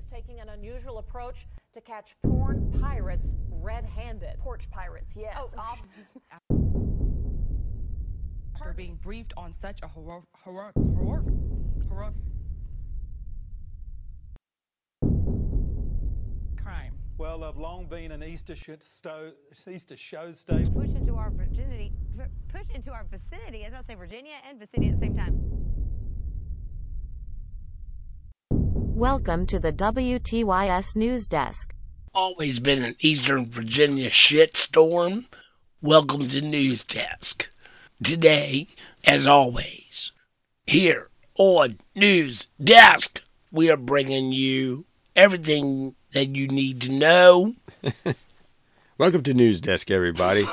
[0.00, 4.38] is taking an unusual approach to catch porn pirates red-handed.
[4.38, 5.36] Porch pirates, yes.
[5.38, 5.50] Oh.
[5.58, 5.86] Off-
[8.56, 11.24] After being briefed on such a horror, horror, horror,
[11.88, 12.12] horror
[16.62, 16.94] crime.
[17.18, 19.32] Well, I've long been an Easter, sh- sto-
[19.70, 20.80] Easter show stable.
[20.80, 21.92] push into our virginity,
[22.48, 23.58] push into our vicinity.
[23.64, 25.49] I was about to say Virginia and vicinity at the same time.
[29.00, 31.72] Welcome to the WTYS News Desk.
[32.14, 35.24] always been an Eastern Virginia shitstorm.
[35.80, 37.48] Welcome to News Desk.
[38.04, 38.66] Today,
[39.06, 40.12] as always,
[40.66, 41.08] here
[41.38, 44.84] on News Desk, we are bringing you
[45.16, 47.54] everything that you need to know.
[48.98, 50.44] Welcome to News Desk, everybody.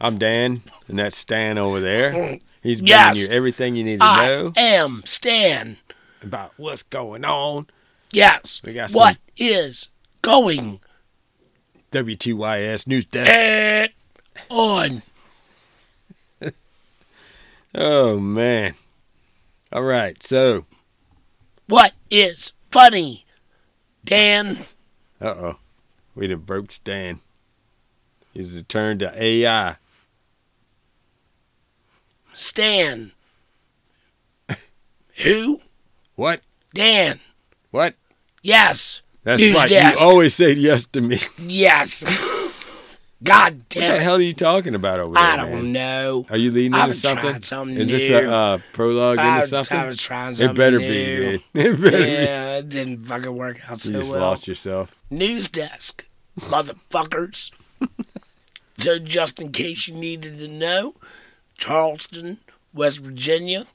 [0.00, 2.38] I'm Dan, and that's Stan over there.
[2.62, 3.18] He's bringing Yes.
[3.18, 5.78] you everything you need to I know am Stan.
[6.24, 7.66] About what's going on.
[8.12, 8.60] Yes.
[8.64, 9.88] We got What is
[10.22, 10.80] going
[11.90, 13.30] WTYS News Desk.
[13.30, 13.88] eh,
[14.50, 15.02] on?
[17.76, 18.74] Oh man.
[19.72, 20.64] All right, so
[21.66, 23.24] What is funny?
[24.04, 24.58] Dan.
[25.20, 25.56] uh oh,
[26.14, 27.18] we done broke Stan.
[28.32, 29.76] He's returned to AI.
[32.32, 33.10] Stan.
[35.24, 35.60] Who?
[36.16, 36.40] What?
[36.72, 37.20] Dan.
[37.70, 37.94] What?
[38.42, 39.02] Yes.
[39.24, 39.68] That's News right.
[39.68, 40.00] Desk.
[40.00, 41.18] You always say yes to me.
[41.38, 42.04] Yes.
[43.22, 43.82] God damn.
[43.82, 44.02] What the it.
[44.02, 45.22] hell are you talking about over there?
[45.22, 45.72] I don't man?
[45.72, 46.26] know.
[46.28, 47.40] Are you leading into something?
[47.40, 48.18] something Is this new.
[48.18, 49.78] a uh, prologue I into something?
[49.78, 50.54] I was trying something.
[50.54, 50.88] it better new.
[50.88, 51.42] be, dude.
[51.54, 52.12] It better be.
[52.12, 53.96] Yeah, it didn't fucking work out so well.
[53.96, 54.20] You just well.
[54.20, 54.94] lost yourself.
[55.10, 56.06] News desk,
[56.38, 57.50] motherfuckers.
[58.78, 60.94] so, just in case you needed to know,
[61.56, 62.40] Charleston,
[62.74, 63.66] West Virginia,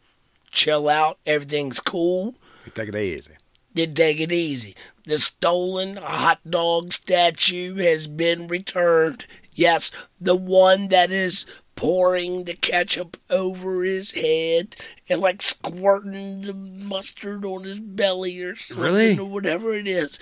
[0.52, 1.18] chill out.
[1.26, 2.36] Everything's cool.
[2.66, 3.32] You Take it easy.
[3.74, 4.76] Then take it easy.
[5.06, 9.26] The stolen hot dog statue has been returned.
[9.54, 11.46] Yes, the one that is
[11.76, 14.76] pouring the ketchup over his head
[15.08, 19.18] and like squirting the mustard on his belly or something Really?
[19.18, 20.20] or whatever it is.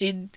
[0.00, 0.36] It,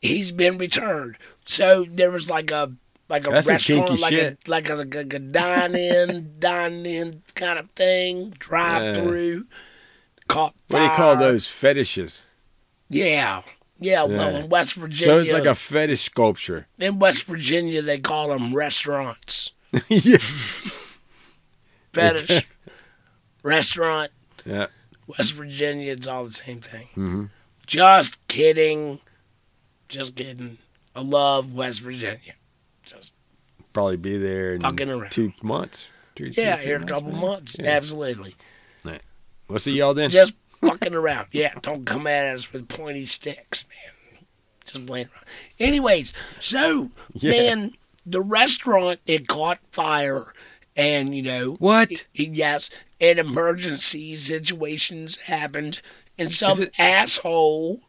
[0.00, 1.16] he's been returned.
[1.46, 2.72] So there was like a
[3.08, 7.58] like a That's restaurant, like a like a, like a dine in, dine in kind
[7.58, 9.46] of thing, drive through.
[10.26, 12.22] Caught What do you call those fetishes?
[12.88, 13.42] Yeah.
[13.80, 16.66] Yeah, well, in West Virginia, So it's like a fetish sculpture.
[16.78, 19.50] in West Virginia, they call them restaurants.
[19.88, 20.16] yeah.
[21.92, 22.46] Fetish,
[23.42, 24.10] restaurant,
[24.44, 24.66] Yeah.
[25.06, 26.88] West Virginia, it's all the same thing.
[26.96, 27.30] Mhm.
[27.66, 29.00] Just kidding.
[29.88, 30.58] Just kidding.
[30.94, 32.34] I love West Virginia.
[32.86, 33.12] Just,
[33.72, 35.10] Probably be there in Fucking around.
[35.10, 35.86] two months.
[36.14, 37.56] Two, two, yeah, here a couple months.
[37.58, 37.70] Yeah.
[37.70, 38.34] Absolutely.
[39.48, 40.08] We'll see y'all then.
[40.10, 40.32] Just
[40.64, 41.26] fucking around.
[41.32, 44.24] Yeah, don't come at us with pointy sticks, man.
[44.64, 45.24] Just playing around.
[45.60, 47.30] Anyways, so, Yeah.
[47.30, 47.72] man,
[48.06, 50.32] the restaurant, it caught fire.
[50.76, 52.06] And, you know, What?
[52.14, 52.70] Yes,
[53.00, 55.82] and emergency situations happened,
[56.16, 57.82] and some it- asshole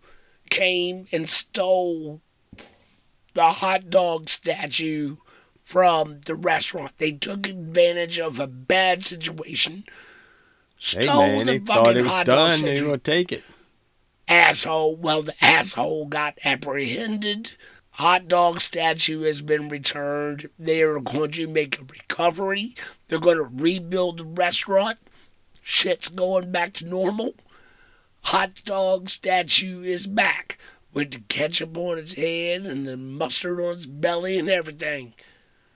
[0.50, 2.22] came and stole
[3.36, 5.18] the hot dog statue
[5.64, 6.94] from the restaurant.
[6.98, 9.84] They took advantage of a bad situation,
[10.78, 12.62] Hey stole man, the they fucking thought it was hot dog done.
[12.62, 12.90] They statue.
[12.90, 13.44] will take it.
[14.28, 14.96] Asshole.
[14.96, 17.52] Well, the asshole got apprehended.
[17.92, 20.50] Hot dog statue has been returned.
[20.60, 22.76] They are going to make a recovery.
[23.08, 24.98] They're going to rebuild the restaurant.
[25.62, 27.36] Shit's going back to normal.
[28.24, 30.58] Hot dog statue is back
[30.96, 35.14] with the ketchup on its head and the mustard on its belly and everything.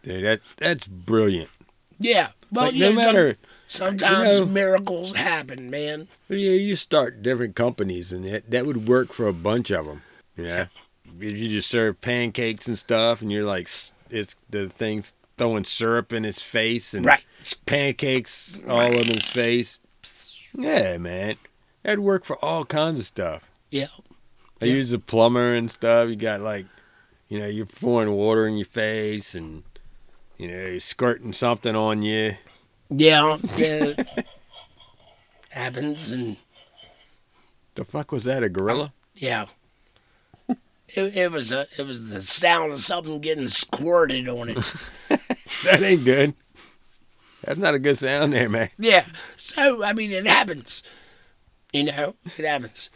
[0.01, 1.49] Dude, that that's brilliant.
[1.99, 2.29] Yeah.
[2.51, 3.35] Well, Like, yeah, no matter
[3.67, 6.07] sometimes you know- miracles happen, man.
[6.29, 10.01] Yeah, you start different companies, and that that would work for a bunch of them.
[10.37, 10.67] You know,
[11.19, 13.69] you just serve pancakes and stuff, and you're like,
[14.09, 17.25] it's the thing's throwing syrup in its face and Right.
[17.65, 19.79] pancakes all in his face.
[20.53, 21.35] Yeah, man,
[21.83, 23.43] that'd work for all kinds of stuff.
[23.69, 23.87] Yeah.
[24.59, 24.75] They Yeah.
[24.75, 26.09] use a plumber and stuff.
[26.09, 26.65] You got like,
[27.27, 29.63] you know, you're pouring water in your face, and
[30.37, 32.35] you know, you're squirting something on you.
[32.89, 33.37] Yeah.
[33.57, 33.93] yeah.
[35.49, 36.37] happens and
[37.75, 38.43] The fuck was that?
[38.43, 38.93] A gorilla?
[39.15, 39.47] Yeah.
[40.95, 44.73] It, it was a it was the sound of something getting squirted on it.
[45.65, 46.33] That ain't good.
[47.43, 48.69] That's not a good sound there, man.
[48.79, 49.05] yeah.
[49.37, 50.81] So I mean it happens.
[51.73, 52.89] You know, it happens.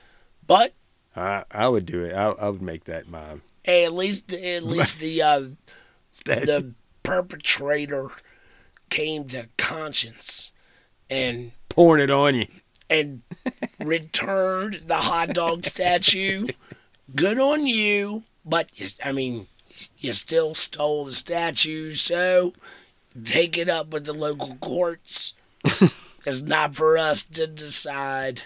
[0.48, 0.74] But
[1.16, 2.14] I I would do it.
[2.14, 5.44] I I would make that my hey, at least at least the uh,
[6.26, 6.74] the
[7.04, 8.10] perpetrator
[8.90, 10.52] came to conscience
[11.10, 12.48] and pouring it on you.
[12.90, 13.22] and
[13.80, 16.48] returned the hot dog statue.
[17.16, 19.48] Good on you, but you, I mean,
[19.98, 22.54] you still stole the statue, so
[23.24, 25.34] take it up with the local courts.
[26.26, 28.44] it's not for us to decide.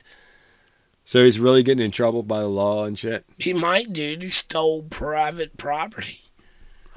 [1.07, 3.23] So he's really getting in trouble by the law and shit.
[3.37, 4.21] He might, dude.
[4.21, 6.25] He stole private property,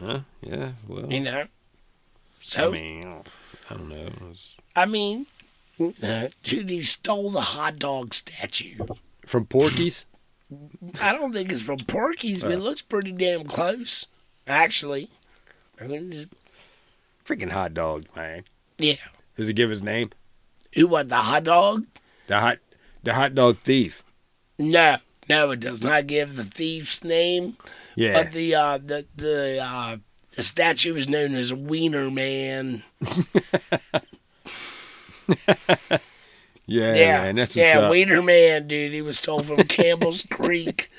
[0.01, 0.23] Huh?
[0.41, 0.73] Yeah.
[0.89, 1.45] Well, you know.
[2.41, 3.05] So I mean,
[3.71, 4.09] I don't know.
[4.33, 5.27] It's I mean,
[6.03, 8.79] uh, dude, he stole the hot dog statue.
[9.27, 10.07] From Porky's.
[11.01, 14.07] I don't think it's from Porky's, but it looks pretty damn close,
[14.45, 15.09] actually.
[15.81, 16.29] I mean,
[17.25, 18.43] Freaking hot dog, man.
[18.79, 18.97] yeah.
[19.37, 20.11] Does he give his name?
[20.75, 21.87] Who what the hot dog?
[22.27, 22.59] The hot,
[23.03, 24.03] the hot dog thief.
[24.59, 24.97] No,
[25.29, 27.57] no, it does not give the thief's name.
[27.97, 28.13] Yeah.
[28.23, 29.97] But the uh, the the uh,
[30.37, 32.83] the statue is known as Wiener Man.
[36.67, 37.37] yeah, Yeah, man.
[37.37, 37.91] That's yeah, up.
[37.91, 38.93] Wiener Man, dude.
[38.93, 40.91] He was stolen from Campbell's Creek,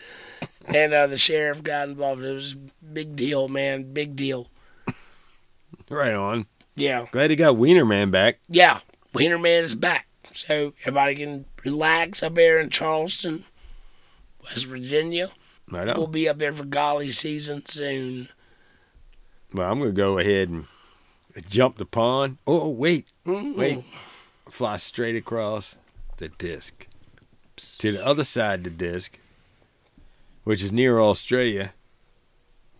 [0.65, 2.23] and uh, the sheriff got involved.
[2.23, 3.93] It was big deal, man.
[3.93, 4.47] Big deal.
[5.89, 6.45] Right on.
[6.75, 8.39] Yeah, Glad he got Wiener Man back.
[8.47, 8.79] yeah.
[9.13, 13.43] Wiener Man is back, so everybody can relax up there in Charleston,
[14.43, 15.31] West Virginia.
[15.69, 18.27] Right We'll be up there for Gauley season soon.
[19.53, 20.65] Well, I'm gonna go ahead and
[21.49, 22.37] jump the pond.
[22.45, 23.55] Oh, oh wait, Mm-mm.
[23.57, 23.83] wait.
[24.49, 25.75] Fly straight across
[26.17, 26.87] the disc
[27.55, 29.17] to the other side of the disc,
[30.43, 31.73] which is near Australia,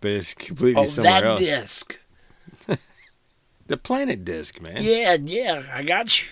[0.00, 1.40] but it's completely Oh, somewhere that else.
[1.40, 1.98] disc.
[3.68, 4.78] the planet disc, man.
[4.80, 6.28] Yeah, yeah, I got you.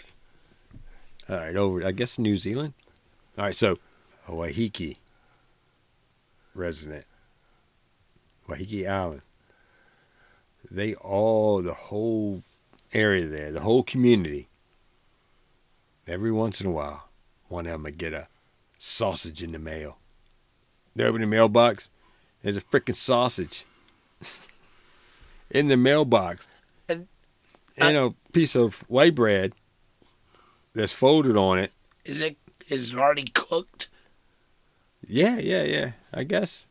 [1.30, 1.86] All right, over.
[1.86, 2.74] I guess New Zealand.
[3.38, 3.78] All right, so
[4.26, 4.96] a Waiheke
[6.54, 7.04] resident,
[8.48, 9.22] Waiheke Island.
[10.68, 12.42] They all, the whole
[12.92, 14.48] area there, the whole community.
[16.08, 17.08] Every once in a while,
[17.48, 18.26] one of them would get a
[18.78, 19.98] sausage in the mail.
[20.96, 21.88] They open the mailbox.
[22.42, 23.64] There's a freaking sausage
[25.50, 26.48] in the mailbox,
[26.88, 27.06] And
[27.76, 29.52] and a piece of white bread
[30.74, 31.72] that's folded on it.
[32.04, 32.36] Is it
[32.68, 33.88] is it already cooked?
[35.06, 35.92] Yeah, yeah, yeah.
[36.14, 36.66] I guess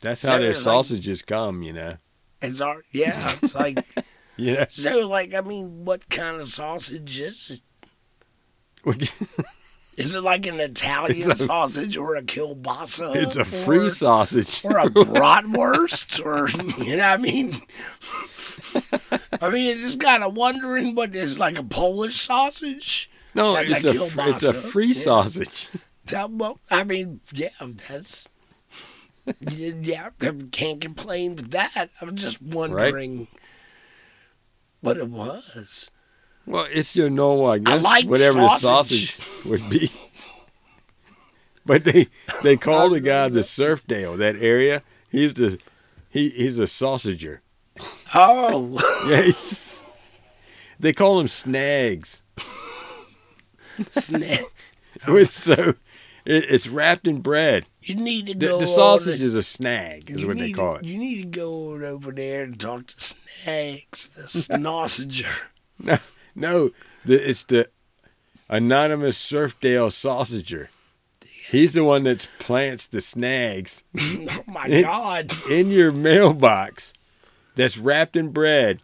[0.00, 1.62] that's So how their it's like- sausages come.
[1.62, 1.96] You know.
[2.42, 3.36] It's already yeah.
[3.42, 3.84] It's like
[4.36, 4.66] You know.
[4.70, 5.06] so.
[5.06, 7.60] Like I mean, what kind of sausage is
[8.84, 9.12] it?
[10.00, 13.14] Is it like an Italian a- sausage or a kielbasa?
[13.16, 14.64] it's a free or, sausage.
[14.64, 16.48] or a bratwurst, or
[16.84, 17.62] you know, what I mean,
[19.40, 23.10] I mean, I just kind of wondering but it's like a Polish sausage.
[23.34, 24.92] no, That's it's a it's a free Yeah.
[24.94, 25.70] sausage.
[26.06, 27.50] That, well, I mean, yeah,
[27.88, 28.28] that's
[29.38, 31.90] yeah, I can't complain with that.
[32.00, 33.28] I'm just wondering
[34.80, 35.90] what it was.
[36.50, 39.16] Well, it's your normal, I guess, like whatever the sausage.
[39.16, 39.90] sausage would be.
[41.66, 42.08] But they
[42.42, 44.82] they call the guy the Surfdale that area.
[45.10, 45.60] He's the
[46.08, 47.40] he he's a sausager.
[48.14, 49.30] Oh, Yeah,
[50.80, 52.22] they call him snags.
[53.92, 54.40] snap!
[55.06, 55.74] Which so
[56.24, 57.66] it, it's wrapped in bread.
[57.82, 58.58] You need to The, go.
[58.60, 60.86] the sausage is a snag, is what they call to, it.
[60.86, 65.28] You need to go over there and talk to Snags, the sausager.
[65.78, 65.98] No,
[66.40, 66.70] no,
[67.04, 67.68] the, it's the
[68.48, 70.68] anonymous Surfdale sausager.
[71.50, 75.32] He's the one that plants the snags oh my It- God!
[75.50, 76.92] in your mailbox
[77.56, 78.80] that's wrapped in bread,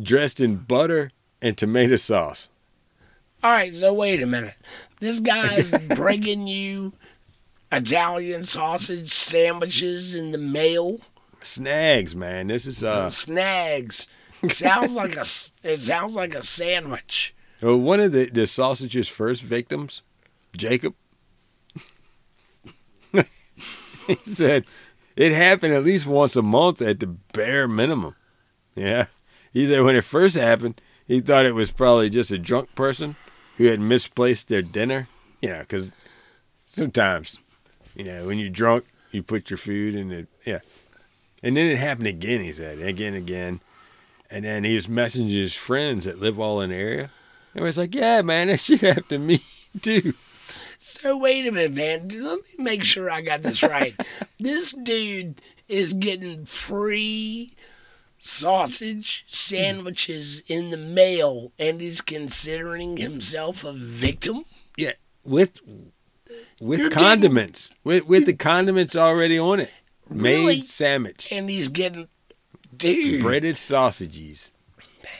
[0.00, 1.10] dressed in butter
[1.40, 2.48] and tomato sauce.
[3.42, 4.54] All right, so wait a minute.
[5.00, 6.94] This guy's bringing you
[7.70, 11.00] Italian sausage sandwiches in the mail.
[11.42, 12.46] Snags, man.
[12.48, 14.08] This is uh Snags.
[14.48, 15.24] Sounds like a.
[15.62, 17.34] It sounds like a sandwich.
[17.62, 20.02] well, one of the, the sausage's first victims,
[20.56, 20.94] Jacob.
[24.06, 24.64] he said
[25.16, 28.14] it happened at least once a month at the bare minimum.
[28.74, 29.06] Yeah.
[29.52, 33.16] He said when it first happened, he thought it was probably just a drunk person
[33.56, 35.08] who had misplaced their dinner.
[35.40, 35.90] You know, because
[36.66, 37.38] sometimes,
[37.94, 40.26] you know, when you're drunk, you put your food in the.
[40.44, 40.60] Yeah.
[41.42, 43.60] And then it happened again, he said, again, again.
[44.34, 47.10] And then he was messaging his friends that live all in the area.
[47.54, 49.40] And was like, yeah, man, that shit happened to me
[49.80, 50.14] too.
[50.76, 52.08] So wait a minute, man.
[52.08, 53.94] Let me make sure I got this right.
[54.40, 57.54] this dude is getting free
[58.18, 64.46] sausage sandwiches in the mail, and he's considering himself a victim.
[64.76, 65.60] Yeah, with
[66.60, 69.70] with You're condiments, with with the condiments already on it,
[70.10, 70.56] Really?
[70.56, 72.08] made sandwich, and he's getting
[72.78, 74.50] dude breaded sausages.
[75.02, 75.12] Man.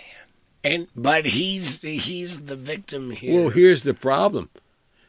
[0.62, 4.48] And but he's he's the victim here Well, here's the problem: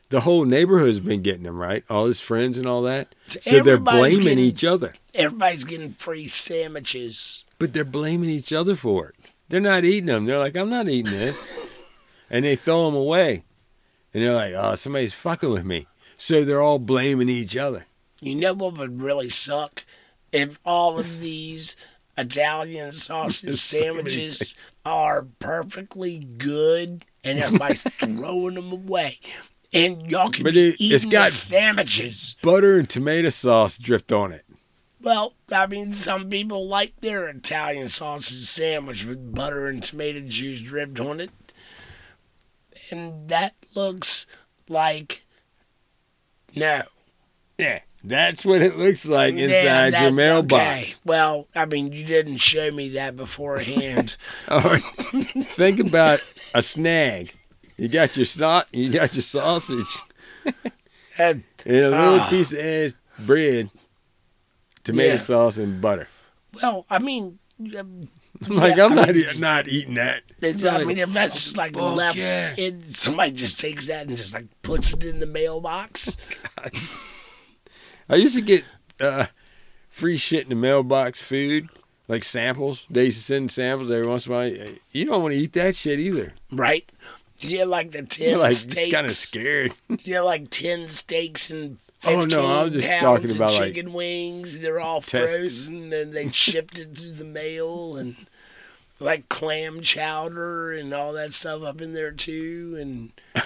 [0.10, 3.16] the whole neighborhood's been getting them right, all his friends and all that.
[3.28, 7.46] So they're blaming getting- each other, Everybody's getting free sandwiches.
[7.60, 9.16] but they're blaming each other for it.
[9.50, 10.26] They're not eating them.
[10.26, 11.68] They're like, I'm not eating this,
[12.30, 13.44] and they throw them away,
[14.14, 15.88] and they're like, oh, somebody's fucking with me.
[16.18, 17.86] So they're all blaming each other.
[18.22, 19.84] You know what would really suck?
[20.32, 21.76] If all of these
[22.18, 24.56] Italian sausage sandwiches
[24.86, 29.20] are perfectly good and everybody's throwing them away.
[29.74, 32.36] And y'all can But be it- it's eating got- the sandwiches.
[32.42, 34.46] Butter and tomato sauce dripped on it.
[35.02, 40.62] Well, I mean, some people like their Italian sausage sandwich with butter and tomato juice
[40.62, 41.30] dripped on it.
[42.92, 44.26] And that looks
[44.70, 45.26] like
[46.56, 46.84] no.
[47.58, 50.62] Yeah, that's what it looks like inside that- your mailbox.
[50.62, 50.94] okay.
[51.06, 54.16] Well, I mean, you didn't show me that beforehand.
[54.48, 54.84] All right.
[55.50, 56.22] Think about
[56.54, 57.34] a snag.
[57.78, 59.98] You got your snot, you got your sausage,
[61.18, 62.30] and and a little Ah.
[62.30, 62.96] piece of
[63.26, 63.70] bread,
[64.84, 65.18] tomato Yeah.
[65.18, 66.08] sauce, and butter.
[66.62, 67.40] well, I mean,
[67.78, 68.08] um,
[68.48, 70.22] like yeah, I'm I not mean, eat, not eating that.
[70.42, 72.54] It's, I mean, if that's just like fuck left, yeah.
[72.58, 76.16] in, somebody just takes that and just like puts it in the mailbox.
[78.10, 78.64] I used to get
[79.00, 79.26] uh,
[79.90, 81.70] free shit in the mailbox food,
[82.08, 82.86] like samples.
[82.90, 84.52] They used to send samples every once in a while.
[84.92, 86.34] You don't want to eat that shit either.
[86.52, 86.90] right?
[87.40, 88.94] You get like the 10 You're like steaks.
[88.94, 89.74] kind of scared.
[89.90, 93.92] You get like 10 steaks and Oh, no, I was just talking about, like, chicken
[93.92, 94.60] wings.
[94.60, 98.16] They're all test- frozen and they shipped it through the mail and
[99.00, 102.78] like clam chowder and all that stuff up in there too.
[102.80, 103.44] And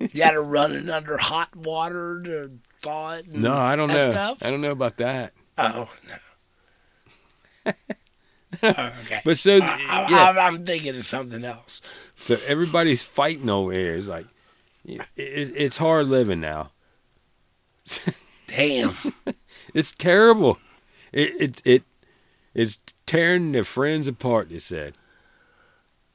[0.14, 3.26] you got to run it under hot water to thaw it.
[3.26, 4.10] And No, I don't know.
[4.10, 4.38] Stuff.
[4.42, 5.32] I don't know about that.
[5.58, 5.86] Oh uh-huh.
[6.08, 7.72] no.
[8.62, 8.68] Oh,
[9.04, 9.22] okay.
[9.24, 10.28] But so, I, I, yeah.
[10.28, 11.80] I'm, I'm thinking of something else.
[12.16, 13.94] So everybody's fighting over here.
[13.94, 14.26] It's like
[14.84, 16.70] you it, it's hard living now.
[18.46, 18.96] Damn.
[19.74, 20.58] It's terrible.
[21.12, 21.82] It it it
[22.54, 24.50] it's tearing their friends apart.
[24.50, 24.94] They said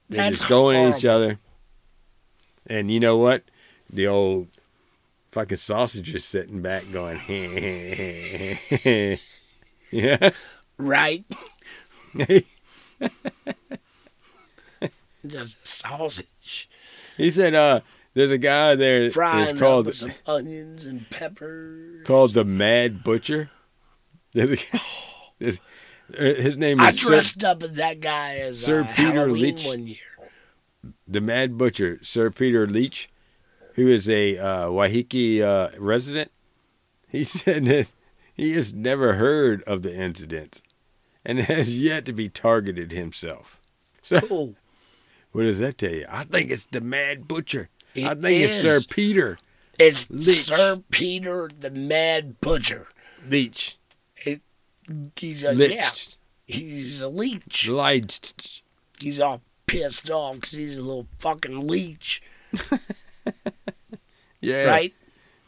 [0.10, 1.40] they're That's just going at each other.
[2.68, 3.44] And you know what?
[3.90, 4.48] The old
[5.38, 7.20] fucking sausage is sitting back going,
[9.92, 10.30] yeah.
[10.80, 11.26] Right?
[15.26, 16.70] Just sausage.
[17.18, 17.82] he said, uh,
[18.16, 19.12] there's a guy there.
[19.12, 22.04] Frying up called some onions and peppers.
[22.06, 23.52] called the Mad Butcher.
[24.34, 24.58] There's a,
[25.40, 25.60] there's,
[26.18, 29.56] uh, his name I is Sir- up as that guy as Sir uh, Peter Halloween
[29.56, 29.66] Leitch.
[29.68, 29.98] one year.
[31.08, 33.08] the Mad Butcher, Sir Peter Leitch,
[33.78, 36.32] who is a uh, Waiheke uh, resident.
[37.10, 37.88] He said that
[38.34, 40.62] he has never heard of the incident
[41.24, 43.62] and has yet to be targeted himself.
[44.02, 44.56] So, Cool.
[45.32, 46.06] what does that tell you?
[46.10, 47.70] I think it's the Mad Butcher.
[47.96, 48.80] I It think it's Sir.
[48.90, 49.38] Peter
[49.80, 50.44] It's Leitch.
[50.46, 52.88] Sir Peter the Mad Butcher.
[53.28, 53.78] Leitch.
[55.16, 55.72] He's a Leach.
[55.74, 55.90] yeah.
[56.46, 57.68] He's a leech.
[57.70, 58.64] Leach.
[59.00, 62.22] He's all pissed off because he's a little fucking leech,
[64.48, 64.66] Yeah.
[64.66, 64.94] right?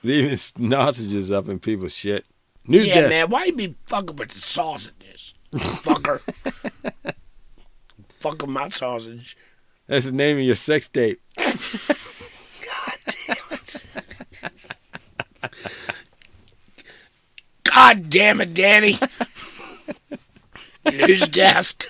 [0.04, 2.26] Leaving sausages up in people's shit.
[2.66, 3.10] News Yeah, desk.
[3.10, 3.30] man.
[3.30, 6.22] Why you be fucking with the sausages, fucker?
[8.20, 9.36] fucking my sausage.
[9.88, 11.22] That's the name of your sex tape.
[11.36, 11.56] God
[13.08, 13.86] damn it,
[17.64, 18.98] God damn it, Danny.
[20.86, 21.86] News desk.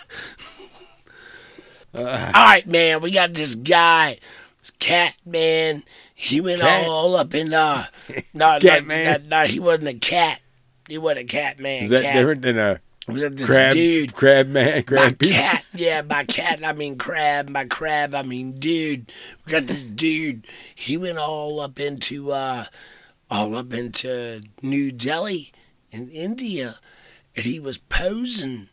[1.94, 2.00] Uh.
[2.34, 3.02] All right, man.
[3.02, 4.20] We got this guy,
[4.62, 5.84] this cat man.
[6.22, 6.86] He went Cat?
[6.86, 7.86] all up in uh,
[8.34, 9.30] no, Cat no, man?
[9.30, 10.42] No, he wasn't a cat.
[10.90, 11.84] He wasn't a cat man.
[11.84, 12.14] Is that cat.
[12.14, 12.82] different than a
[13.46, 14.14] crab dude.
[14.14, 14.84] crab man?
[14.84, 15.38] Crab people?
[15.38, 17.54] cat, yeah, by cat I mean crab.
[17.54, 19.10] By crab I mean dude.
[19.46, 20.46] We got this dude.
[20.76, 22.66] He went all up into uh,
[23.32, 25.54] all up into New Delhi
[25.90, 26.80] in India,
[27.34, 28.68] and he was posing.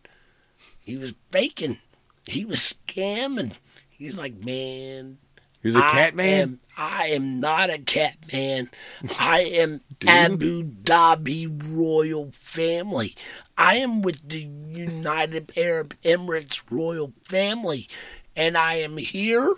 [0.80, 1.78] He was faking.
[2.26, 3.52] He was scamming.
[3.88, 5.18] He's like, man,
[5.66, 6.40] He was a I cat man?
[6.42, 8.70] Am, I am not a cat man.
[9.18, 13.16] I am Abu Dhabi royal family.
[13.58, 17.88] I am with the United Arab Emirates royal family.
[18.36, 19.54] And I am here,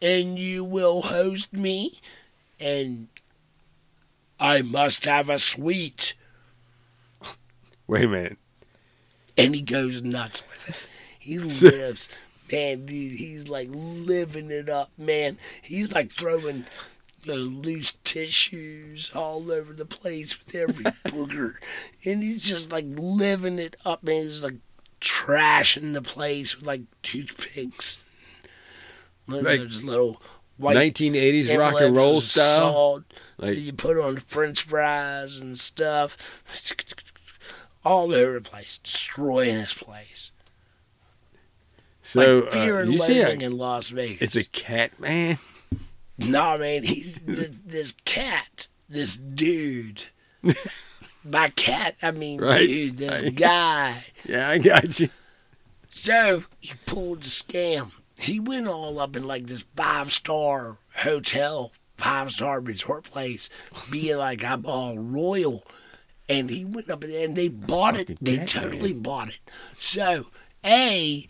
[0.00, 2.00] and you will host me,
[2.58, 3.06] and
[4.40, 6.14] I must have a suite.
[7.86, 8.38] Wait a minute.
[9.36, 10.86] and he goes nuts with it.
[11.20, 12.08] He lives,
[12.52, 13.12] man, dude.
[13.18, 15.38] He's like living it up, man.
[15.62, 16.66] He's like throwing
[17.24, 21.54] you know, loose tissues all over the place with every booger,
[22.04, 24.24] and he's just like living it up, man.
[24.24, 24.56] He's like
[25.00, 27.98] trashing the place with like toothpicks,
[29.26, 30.20] Like- little
[30.58, 33.02] white 1980s rock and roll style.
[33.38, 36.16] Like- you put on French fries and stuff,
[37.84, 40.30] all over the place, destroying this place.
[42.12, 44.20] So like fear uh, and you see, loathing a, in Las Vegas.
[44.22, 45.38] it's a cat man.
[46.18, 50.04] No, man, he's th- this cat, this dude.
[51.24, 52.66] By cat, I mean Right.
[52.66, 54.04] dude, this I- guy.
[54.24, 55.08] Yeah, I got you.
[55.90, 57.92] So he pulled the scam.
[58.18, 63.48] He went all up in like this five star hotel, five star resort place,
[63.90, 65.64] being like I'm all royal.
[66.28, 68.16] And he went up there and they bought it.
[68.20, 69.40] They totally bought it.
[69.78, 70.26] So,
[70.64, 71.26] A,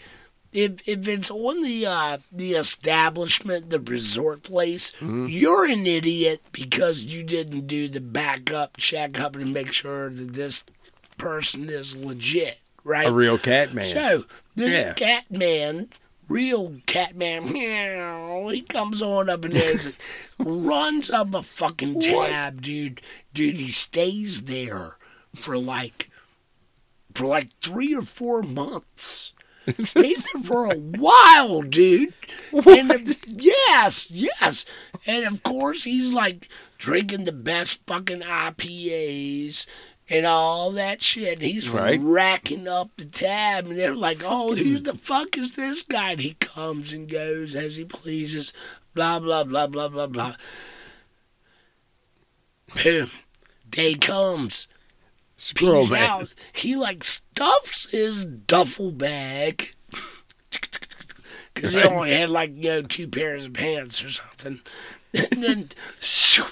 [0.53, 5.27] if if it's on the uh, the establishment, the resort place, Mm-hmm.
[5.29, 10.65] you're an idiot because you didn't do the backup checkup and make sure that this
[11.19, 13.07] person is legit, right?
[13.07, 13.85] A real cat man.
[13.85, 14.93] So this Yeah.
[14.95, 15.89] cat man,
[16.29, 19.81] real cat man, meow, he comes on up and there,
[20.39, 23.01] runs up a fucking tab, dude.
[23.33, 24.97] Dude, he stays there
[25.35, 26.11] for like
[27.15, 29.33] for like three or four months.
[29.79, 32.15] Stays there for a while, dude.
[32.53, 34.65] And if- yes, yes.
[35.07, 39.67] And of course, he's like drinking the best fucking IPAs
[40.11, 41.41] and all that shit.
[41.41, 42.01] He's Right.
[42.03, 46.21] racking up the tab, and they're like, "Oh, who the fuck is this guy?" And
[46.21, 48.53] he comes and goes as he pleases.
[48.95, 50.35] Blah blah blah blah blah blah.
[52.83, 53.11] Boom.
[53.69, 54.67] Day comes.
[55.43, 56.03] Squirrel man.
[56.11, 56.35] out.
[56.53, 59.75] He like stuffs his duffel bag
[61.53, 64.61] because he only had like you know two pairs of pants or something,
[65.13, 65.69] and then
[65.99, 66.45] shoo,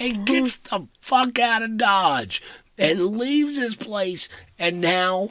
[0.00, 2.42] and gets the fuck out of Dodge
[2.76, 4.28] and leaves his place.
[4.58, 5.30] And now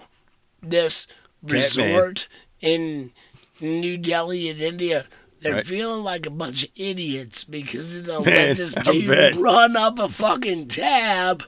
[0.64, 1.08] this
[1.44, 2.28] resort
[2.62, 3.12] in
[3.60, 5.06] New Delhi in India.
[5.40, 5.66] They're Right.
[5.68, 10.00] feeling like a bunch of idiots because they don't Man, let this dude run up
[10.00, 11.44] a fucking tab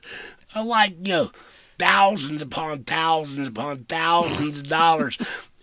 [0.55, 1.31] of like, you know,
[1.77, 5.17] thousands upon thousands upon thousands of dollars.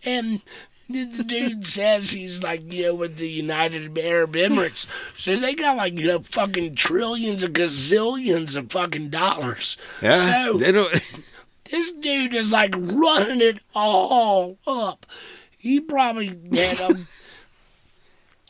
[0.05, 0.41] And
[0.89, 4.87] the the dude says he's like, you know, with the United Arab Emirates.
[5.17, 9.77] So they got like, you know, fucking trillions and gazillions of fucking dollars.
[10.01, 10.93] Yeah, So they don't.
[11.71, 15.07] this dude is like running it all up.
[15.59, 16.97] He probably had a.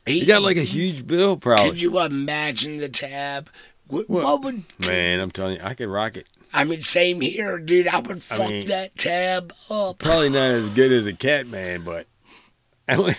[0.06, 1.68] He, You got like a huge bill, probably.
[1.70, 3.50] Could you imagine the tab?
[3.88, 4.24] What, What?
[4.24, 6.26] what would Man, I'm telling you, I could rock it.
[6.52, 6.80] I mean?
[6.80, 7.86] Same here, dude.
[7.88, 9.98] I would fuck mean- that tab up.
[9.98, 12.06] Probably not as good as a cat man, but
[12.88, 13.16] I would-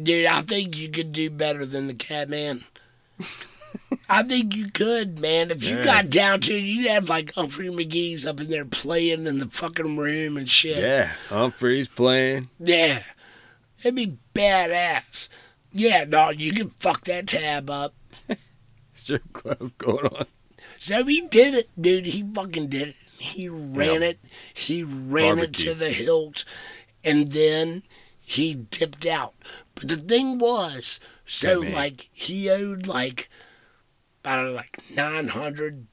[0.00, 2.64] Dude, I think you could do better than the cat man.
[4.08, 5.50] I think you could, man.
[5.50, 5.84] If you Yeah.
[5.84, 9.46] got down to it, you'd have like Umphrey's McGee's up in there playing in the
[9.48, 10.78] fucking room and shit.
[10.78, 12.48] yeah, Umphrey's playing.
[12.58, 13.02] Yeah.
[13.80, 15.28] It'd be badass.
[15.72, 17.94] Yeah, no, you can fuck that tab up.
[19.00, 20.26] Strip club going on.
[20.78, 22.06] So he did it, dude.
[22.06, 22.96] He fucking did it.
[23.18, 24.08] He ran Yeah.
[24.08, 24.18] it.
[24.54, 25.70] He ran Barbecue.
[25.70, 26.44] it to the hilt,
[27.04, 27.82] and then
[28.20, 29.34] he dipped out.
[29.74, 33.28] But the thing was, so like he owed like
[34.24, 35.86] I don't know, like nine hundred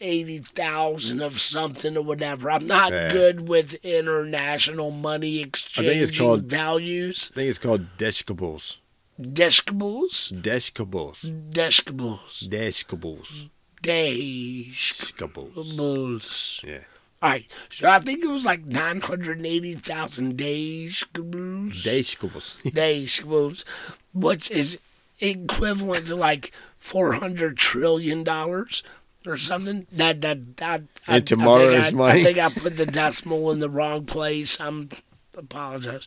[0.00, 2.50] eighty thousand of something or whatever.
[2.50, 3.08] I'm not Yeah.
[3.08, 7.30] good with international money exchange called- values.
[7.32, 8.76] I think it's called Deshkables.
[9.20, 10.30] Deshkables.
[10.42, 12.48] deshkables, Deshkables.
[12.48, 13.48] deshkables.
[13.82, 16.62] Deshkables.
[16.62, 16.78] Yeah.
[17.22, 21.82] All right, so I think it was like 980,000 days, caboose.
[21.84, 22.74] Deshkables.
[22.74, 23.64] Days, caboose,
[24.12, 24.78] which is
[25.20, 28.82] equivalent to like 400 trillion dollars
[29.24, 29.86] or something.
[29.92, 30.82] That, that, that.
[31.08, 32.20] I- tomorrow's I think I, money.
[32.20, 34.60] I think I put the decimal in the wrong place.
[34.60, 34.90] I'm
[35.36, 36.06] apologize.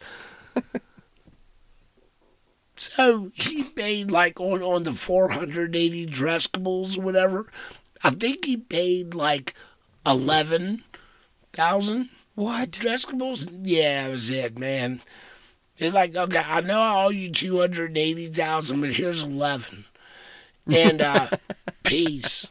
[2.90, 7.46] So he paid like on on the 480 Dreskables, or whatever.
[8.04, 9.54] I think he paid like
[10.06, 10.84] eleven
[11.54, 12.10] thousand.
[12.34, 12.72] What?
[12.72, 13.48] Dreskables?
[13.62, 15.02] Yeah, that was it, man.
[15.78, 19.86] They're like, okay, I know I owe you two hundred eighty thousand, but here's eleven.
[20.66, 21.30] And uh
[21.84, 22.50] peace.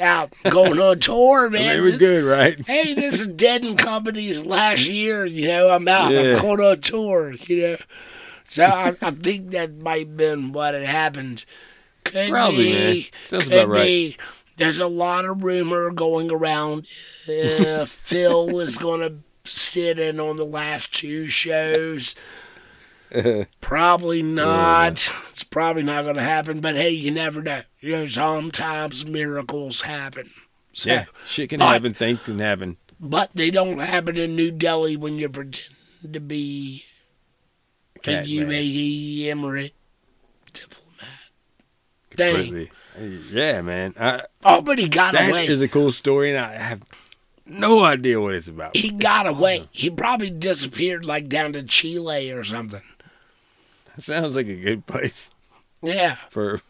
[0.00, 1.68] Out going on tour, man.
[1.68, 2.58] They were good, right?
[2.66, 5.24] hey, this is Dead and Company's last year.
[5.24, 6.10] You know, I'm out.
[6.10, 6.36] Yeah.
[6.36, 7.32] I'm going on tour.
[7.32, 7.76] You know,
[8.52, 11.44] so I, I think that might have been what had happened.
[12.04, 12.72] Could Probably, be.
[12.72, 13.02] man.
[13.26, 13.84] Sounds could about right.
[13.84, 14.16] be.
[14.58, 16.86] There's a lot of rumor going around.
[17.28, 19.14] Uh, Phil is going to
[19.50, 22.14] sit in on the last two shows.
[23.60, 25.10] Probably not.
[25.30, 26.60] It's probably not going to happen.
[26.60, 27.62] But hey, you never know.
[27.80, 30.30] You know, sometimes miracles happen.
[30.72, 31.04] So, Yeah.
[31.26, 31.94] Shit can but- happen.
[31.94, 32.76] Things can happen.
[33.00, 35.68] but they don't happen in New Delhi when you pretend
[36.12, 36.84] to be
[38.02, 38.48] Cat man.
[38.48, 39.72] UAE Emirate
[42.14, 42.34] thing.
[42.36, 42.70] Completely.
[43.30, 43.94] Yeah, man.
[43.98, 45.46] I, Oh, but he got that away.
[45.46, 46.82] is a cool story, and I have
[47.46, 48.76] no idea what it's about.
[48.76, 49.66] he got away.
[49.70, 52.82] He probably disappeared like down to Chile or something.
[53.98, 55.30] Sounds like a good place
[55.82, 56.60] Yeah, for.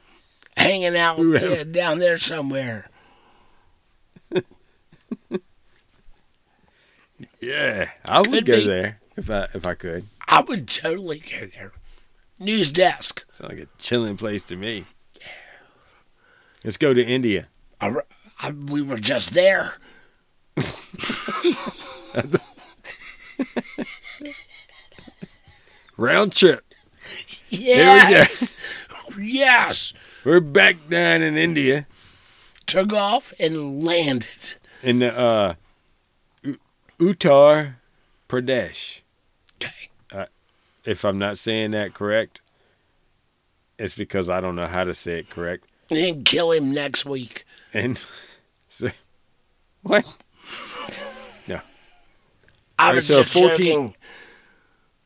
[0.57, 2.89] hanging out yeah, down there somewhere.
[7.41, 8.67] Yeah, I would Could go be.
[8.67, 10.07] there if I if I could.
[10.29, 11.73] I would totally go there.
[12.39, 13.25] News desk.
[13.33, 14.85] Sounds like a chilling place to me.
[16.65, 17.49] Let's go to India.
[17.81, 17.95] I,
[18.41, 19.75] I, we were just there.
[25.97, 26.65] Round trip.
[27.49, 28.53] Yes.
[29.19, 29.93] yes.
[30.25, 31.87] We're back down in India
[32.67, 34.55] Took off and landed.
[34.83, 35.55] in the uh,
[36.43, 36.59] U-
[36.99, 37.75] Uttar
[38.29, 39.01] Pradesh.
[40.85, 42.41] If I'm not saying that correct,
[43.79, 45.67] it's because I don't know how to say it correct.
[45.91, 47.45] And kill him next week.
[47.73, 48.05] And
[48.69, 48.91] so,
[49.83, 50.05] what?
[51.47, 51.61] No.
[52.79, 53.95] I was so just 14 joking.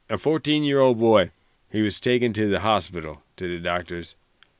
[0.08, 1.30] A 14 year old boy.
[1.70, 4.14] He was taken to the hospital to the doctors.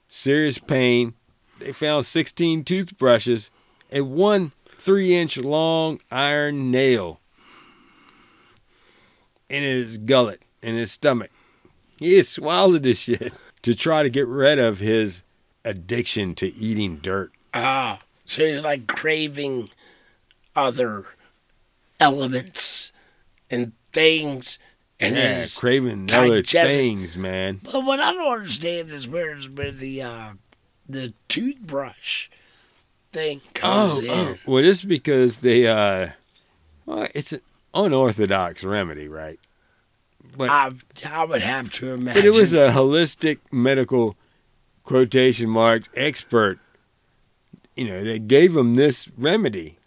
[0.09, 1.15] Serious pain.
[1.59, 3.51] They found 16 toothbrushes
[3.91, 7.21] and one three inch long iron nail
[9.49, 11.31] in his gullet, in his stomach.
[11.99, 15.23] He had swallowed this shit to try to get rid of his
[15.65, 17.33] addiction to eating dirt.
[17.55, 19.71] Ah, so he's like craving
[20.55, 21.05] other
[21.99, 22.93] elements
[23.51, 24.59] and things.
[24.99, 27.61] And yeah, craving other things, man.
[27.63, 30.31] But what I don't understand is where's where the uh,
[30.89, 32.29] the toothbrush
[33.13, 34.11] thing comes in.
[34.11, 34.37] oh.
[34.47, 36.11] Well, this is because they, uh,
[36.87, 37.41] well, it's an
[37.75, 39.39] unorthodox remedy, right?
[40.37, 40.73] But, I
[41.07, 42.23] I would have to imagine.
[42.23, 44.17] but it was a holistic medical
[44.85, 46.59] quotation marks expert,
[47.75, 49.79] you know, that gave him this remedy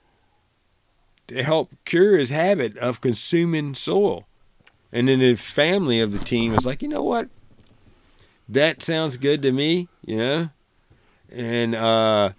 [1.28, 4.26] to help cure his habit of consuming soil.
[4.92, 7.30] And then the family of the team was like, you know what?
[8.48, 10.50] That sounds good to me, you know?
[11.32, 12.32] And uh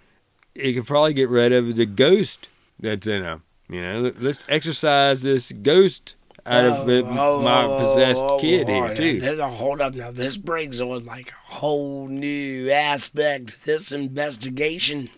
[0.53, 3.43] it could probably get rid of the ghost that's in him.
[3.69, 8.85] You know, Let- let's exercise this ghost out of oh, it, my possessed kid here
[8.85, 9.41] oh, too.
[9.41, 10.11] Hold up now.
[10.11, 15.09] This brings on like a whole new aspect to this investigation.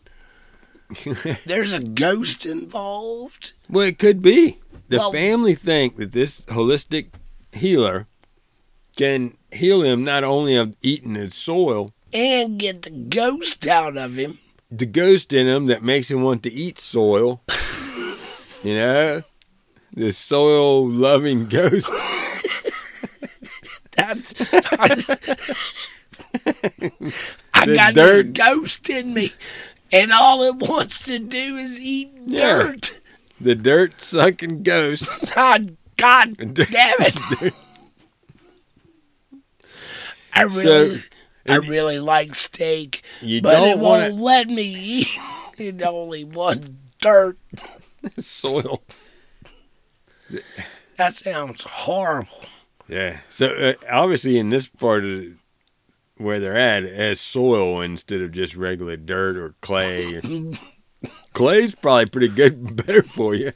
[1.45, 3.53] There's a ghost involved.
[3.69, 4.59] Well, it could be.
[4.89, 7.07] The Well- family think that this holistic
[7.51, 8.07] healer
[8.95, 14.15] can heal him not only of eating his soil, And get the ghost out of
[14.19, 14.37] him.
[14.69, 17.41] the ghost in him that makes him want to eat soil.
[18.63, 19.23] you know,
[19.93, 21.91] the soil loving ghost.
[23.95, 24.33] That's
[27.53, 29.31] I, The got this ghost in me,
[29.91, 32.37] and all it wants to do is eat Yeah.
[32.37, 32.99] dirt.
[33.39, 35.07] The dirt sucking ghost.
[35.35, 35.57] Ah,
[35.97, 36.69] God, God Dirt.
[36.69, 37.53] damn it!
[40.33, 40.99] I So, really,
[41.47, 45.07] I really like steak, You but it don't won't want let me eat.
[45.57, 47.37] It only wants dirt.
[48.19, 48.81] soil.
[50.97, 52.45] That sounds horrible.
[52.87, 53.19] Yeah.
[53.29, 55.23] So uh, obviously, in this part of
[56.17, 60.21] where they're at, has soil instead of just regular dirt or clay.
[61.33, 63.51] Clay's probably pretty good, better for you.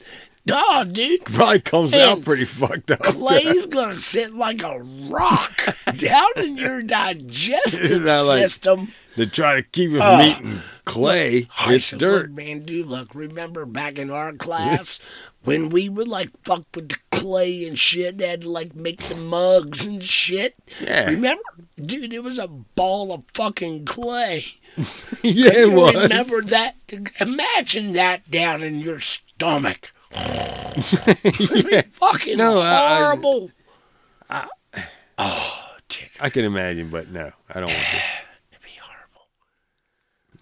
[0.50, 3.00] Oh, dude, Probably comes Man, out pretty fucked up.
[3.00, 4.78] clay's gonna sit like a
[5.10, 8.92] rock down in your digestive like- system.
[9.18, 10.14] To try to keep it from Oh.
[10.14, 10.22] Ah.
[10.24, 11.48] eating clay.
[11.58, 12.30] I It's said, dirt.
[12.30, 14.98] Look, man, dude, look, remember back in our class
[15.44, 18.98] when we would like fuck with the clay and shit and had to like make
[19.02, 20.54] the mugs and shit?
[20.80, 21.04] Yeah.
[21.10, 21.42] Remember?
[21.80, 24.42] Dude, it was a ball of fucking clay.
[25.22, 25.94] yeah, it you was.
[25.94, 26.76] remember that?
[27.20, 29.90] Imagine that down in your stomach.
[30.12, 33.50] yeah, Fucking No, I- I- horrible.
[35.18, 35.64] oh,
[36.20, 37.98] I can imagine, but no, I don't want it'd be horrible.
[37.98, 38.17] to.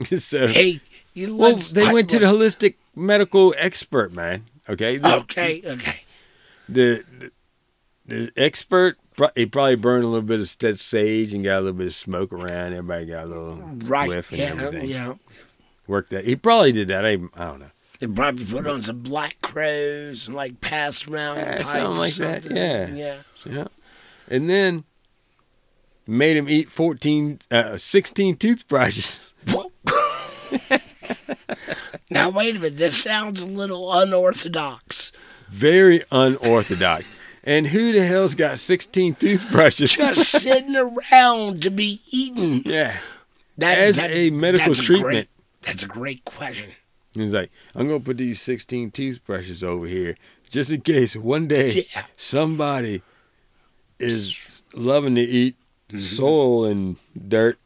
[0.19, 0.81] so, Hey,
[1.15, 4.45] you well, they I- went to the holistic medical expert, man.
[4.69, 4.99] Okay.
[4.99, 6.01] The- Okay, okay.
[6.69, 7.31] the the,
[8.07, 8.99] the expert
[9.35, 12.33] he probably burned a little bit of sage and got a little bit of smoke
[12.35, 12.75] around.
[12.75, 13.55] Everybody got a little
[13.85, 14.09] Right.
[14.09, 14.89] whiff and Yeah, everything.
[14.91, 15.15] yeah.
[15.87, 16.25] Worked that.
[16.27, 17.07] He probably did that.
[17.07, 17.71] I, I don't know.
[17.99, 22.45] They probably put on some Black Crowes and like passed around Yeah, something like that,
[22.45, 22.89] yeah.
[22.89, 23.17] Yeah.
[23.47, 23.67] Yeah.
[24.29, 24.85] And then
[26.07, 29.33] made him eat 14, uh, 16 toothbrushes.
[32.11, 32.77] Now wait a minute.
[32.79, 35.13] This sounds a little unorthodox.
[35.49, 37.19] Very unorthodox.
[37.45, 39.93] And who the hell's got 16 toothbrushes?
[39.93, 42.63] Just sitting around to be eaten.
[42.65, 42.97] yeah.
[43.59, 45.05] That- as that- a medical that's treatment.
[45.11, 45.29] great-
[45.63, 46.71] that's a great question.
[47.13, 50.17] He's like, I'm gonna put these 16 toothbrushes over here
[50.49, 52.05] just in case one day Yeah.
[52.17, 53.03] somebody
[53.99, 55.57] is loving to eat
[55.89, 56.01] Mm-hmm.
[56.01, 56.97] soil and
[57.29, 57.59] dirt.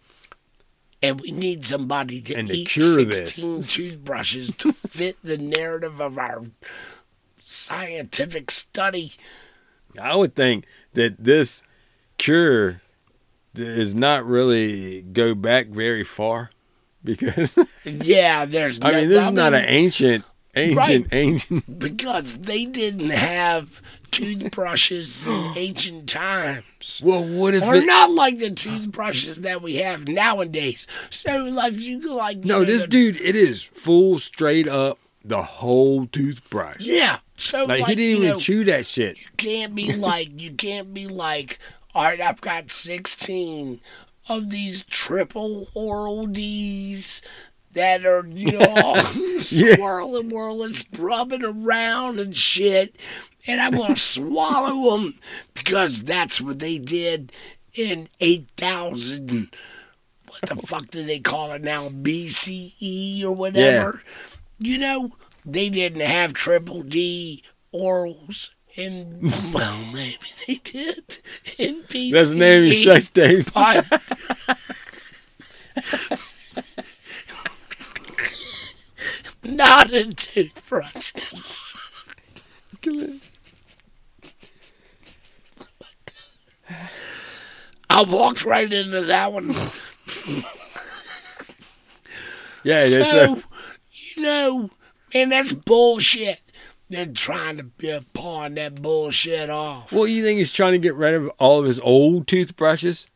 [1.02, 3.16] And we need somebody to And to eat cure this.
[3.34, 6.44] 16 toothbrushes to fit the narrative of our
[7.38, 9.12] scientific study.
[10.00, 11.62] I would think that this
[12.18, 12.80] cure
[13.54, 16.50] does not really go back very far
[17.02, 18.78] because Yeah, there's.
[18.82, 21.06] I mean this is not an ancient, ancient, Right.
[21.12, 21.78] ancient.
[21.78, 27.00] because they didn't have toothbrushes in ancient times.
[27.04, 27.86] Well, what if Or it?
[27.86, 30.86] not like the toothbrushes that we have nowadays.
[31.10, 35.42] So like you go like No, this the- dude, it is full straight up the
[35.42, 36.76] whole toothbrush.
[36.80, 37.18] Yeah.
[37.36, 39.20] So Like, like, he didn't even know, chew that shit.
[39.20, 41.58] You can't be like you can't be like
[41.94, 43.80] all right i've got 16
[44.28, 47.20] of these triple oral d's
[47.72, 48.96] that are you know all
[49.50, 49.74] Yeah.
[49.76, 52.94] swirling whirling scrubbing around and shit
[53.46, 55.14] and i'm gonna swallow them
[55.54, 57.32] because that's what they did
[57.74, 59.48] in 8000
[60.26, 64.02] what the fuck do they call it now bce or whatever
[64.58, 65.12] you know
[65.44, 67.42] they didn't have triple d
[67.74, 69.18] orals in
[69.52, 71.18] well maybe they did
[71.58, 72.12] in BCE.
[72.12, 73.54] That's the name of your sex tape.
[79.42, 81.74] Not in toothbrushes.
[87.88, 89.54] I walked right into that one.
[92.62, 93.40] Yeah, So, uh,
[93.92, 94.70] you know,
[95.14, 96.40] man, that's bullshit.
[96.88, 99.92] They're trying to pawn that bullshit off.
[99.92, 103.06] Well, you think he's trying to get rid of all of his old toothbrushes?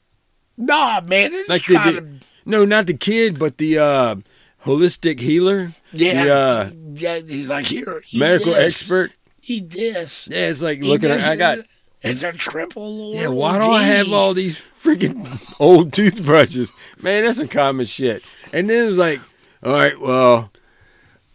[0.56, 2.24] Nah, man, they're Like trying did.
[2.46, 4.16] No, not the kid, but the uh,
[4.64, 5.74] holistic healer.
[5.92, 7.18] Yeah, the uh, yeah.
[7.18, 8.80] He's like, here, medical this.
[8.80, 9.16] expert.
[9.46, 10.28] Eat this.
[10.30, 11.22] Yeah, it's like Eat looking at.
[11.22, 11.58] I got.
[12.04, 13.14] It's a triple.
[13.14, 15.26] Yeah, why do I have all these freaking
[15.60, 16.72] old toothbrushes?
[17.02, 18.36] Man, that's some common shit.
[18.52, 19.20] And then it was like,
[19.62, 20.52] all right, well,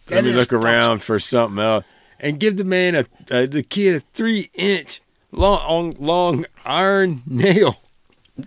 [0.06, 1.84] That let me look around for something else,
[2.20, 5.02] and give the man a, uh, the kid a three inch
[5.32, 7.80] long long iron nail.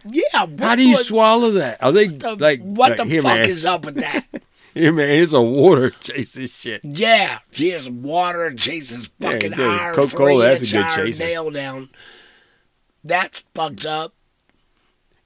[0.05, 0.45] Yeah.
[0.59, 1.83] How do you what swallow that?
[1.83, 4.25] Are they the, like what like, the fuck man, is up with that?
[4.75, 6.83] Here, man, here's a water chase this shit.
[6.83, 9.95] yeah, here's water chases Yeah, fucking dude, iron.
[9.95, 11.23] Coca-Cola, that's a good chaser.
[11.23, 11.89] Nail down.
[13.03, 14.13] That's fucked up.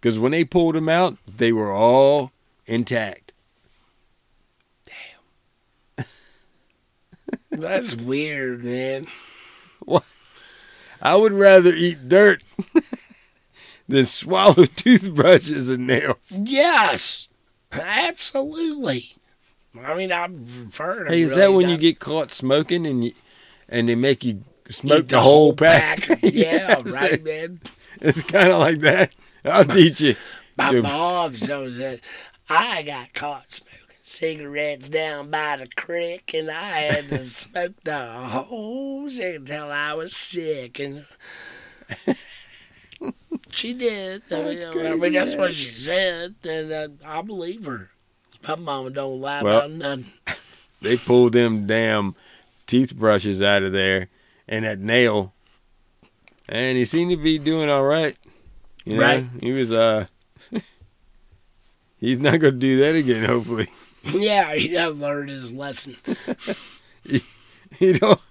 [0.02, 2.32] Because when they pulled them out, they were all
[2.66, 3.32] intact.
[4.86, 6.06] Damn.
[7.52, 9.08] that's weird, man.
[9.86, 10.04] What?
[11.02, 12.44] I would rather eat dirt
[13.88, 16.18] than swallow toothbrushes and nails.
[16.30, 17.30] Yes,
[17.72, 19.16] absolutely.
[19.86, 21.10] I mean, I prefer to.
[21.10, 23.14] Hey, is really that when you get caught smoking and you
[23.70, 26.08] and they make you smoke eat the, whole pack?
[26.24, 27.62] Yeah, It's right, man.
[28.02, 29.14] It's kind of like that.
[29.44, 30.16] I'll teach you.
[30.58, 30.84] My Dude.
[30.84, 32.02] mom so said
[32.50, 38.08] I got caught smoking cigarettes down by the creek, and I had to smoke the
[38.08, 40.80] whole cigarette until I was sick.
[40.80, 41.06] And
[43.52, 44.24] she did.
[44.32, 47.92] I mean, I mean, that's what she said, and uh, I believe her.
[48.48, 50.06] My mama don't lie Well- about nothing.
[50.80, 52.16] They pulled them damn
[52.68, 54.10] teeth brushes out of there
[54.48, 55.34] and that nail,
[56.48, 58.16] and he seemed to be doing all right.
[58.86, 59.26] You know, Right.
[59.42, 60.06] he was uh.
[62.00, 63.26] He's not gonna do that again.
[63.26, 63.70] Hopefully,
[64.04, 65.96] Yeah, he learned his lesson.
[67.80, 68.22] you don't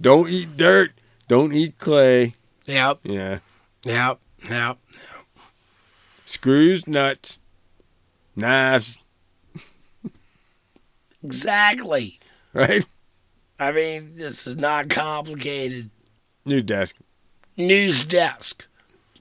[0.00, 0.92] don't eat dirt.
[1.28, 2.34] Don't eat clay.
[2.66, 3.38] Yep, Yeah,
[3.84, 4.18] yep,
[4.50, 4.78] yep.
[6.24, 7.38] screws, nuts,
[8.34, 8.98] knives.
[11.24, 12.20] Exactly.
[12.52, 12.84] Right.
[13.58, 15.90] I mean, this is not complicated.
[16.44, 16.96] New desk.
[17.56, 18.66] news desk.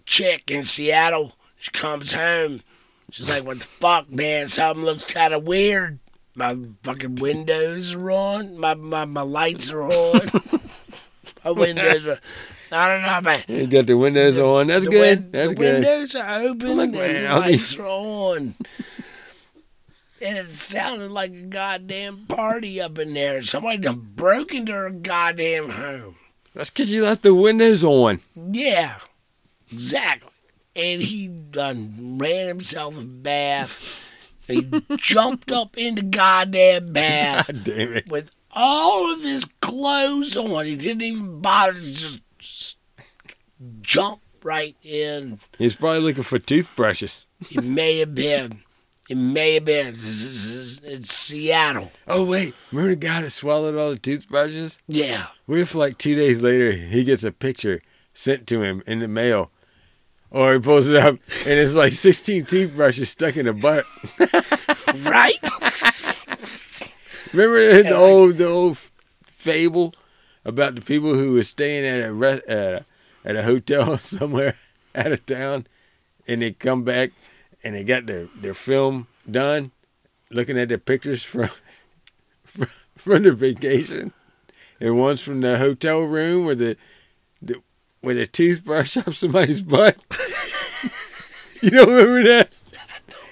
[0.05, 1.35] Chick in Seattle.
[1.57, 2.61] She comes home.
[3.11, 4.47] She's like, "What the fuck, man?
[4.49, 5.99] Something looks kind of weird.
[6.35, 8.57] My fucking windows are on.
[8.57, 10.29] My my, my lights are on.
[11.45, 12.19] my windows are.
[12.71, 13.43] I don't know, man.
[13.47, 14.67] You got the windows on.
[14.67, 15.19] That's the good.
[15.19, 15.73] win- That's the good.
[15.85, 18.55] windows are open Like, and the lights are on."
[20.23, 23.41] And it sounded like a goddamn party up in there.
[23.43, 26.15] Somebody done broke into her goddamn home.
[26.53, 28.21] That's because you left the windows on.
[28.35, 28.99] Yeah,
[29.71, 30.29] exactly.
[30.75, 34.01] And he done ran himself a bath.
[34.47, 38.07] He jumped up in the goddamn bath God damn it.
[38.07, 40.65] with all of his clothes on.
[40.65, 42.77] He didn't even bother to just, just
[43.81, 45.39] jump right in.
[45.57, 47.25] He's probably looking for toothbrushes.
[47.47, 48.62] He may have been.
[49.09, 49.87] It may have been.
[49.87, 51.91] It's, it's Seattle.
[52.07, 54.77] Oh wait, remember the guy that swallowed all the toothbrushes?
[54.87, 55.27] Yeah.
[55.45, 57.81] What if like two days later he gets a picture
[58.13, 59.51] sent to him in the mail,
[60.31, 63.85] or he pulls it up and it's like 16 toothbrushes stuck in a butt?
[65.01, 65.39] Right?
[67.33, 68.77] Remember the old the old
[69.25, 69.95] fable
[70.45, 72.85] about the people who were staying at a at a,
[73.25, 74.55] at a hotel somewhere
[74.93, 75.65] out of town,
[76.27, 77.11] and they come back
[77.63, 79.71] and they got their, their film done,
[80.29, 81.49] looking at their pictures from
[82.97, 84.13] from their vacation,
[84.79, 86.77] and one's from the hotel room where the,
[87.41, 87.61] the
[88.01, 89.97] where the toothbrush up somebody's butt.
[91.61, 92.49] you don't remember that?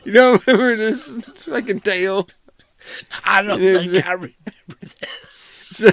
[0.04, 1.08] You don't remember this
[1.44, 2.28] fucking tale?
[3.24, 4.36] I don't think I remember
[5.30, 5.92] So,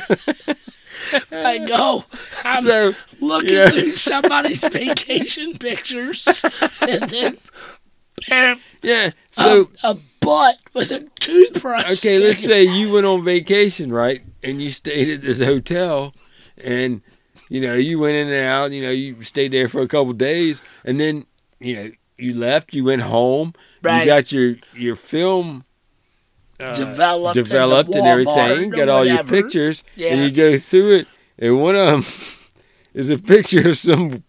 [1.30, 2.04] I go.
[2.44, 3.70] I'm so looking yeah.
[3.70, 6.42] through somebody's vacation pictures,
[6.80, 7.38] and then
[8.82, 11.98] yeah, so a, a butt with a toothbrush.
[11.98, 14.20] Okay, let's say you went on vacation, right?
[14.42, 16.14] And you stayed at this hotel
[16.62, 17.02] and
[17.48, 20.12] you know, you went in and out, you know, you stayed there for a couple
[20.12, 21.24] days and then,
[21.60, 24.00] you know, you left, you went home, Right.
[24.00, 25.64] you got your your film
[26.60, 30.12] uh, Developed developed and everything, Walmart got or all your pictures Yeah.
[30.14, 31.06] and you go through it
[31.38, 32.04] and one of them
[32.94, 34.24] is a picture of some